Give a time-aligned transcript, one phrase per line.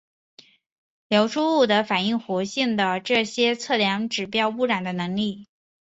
[1.09, 5.45] 流出物的反应活性的这些测量指示污染的能力。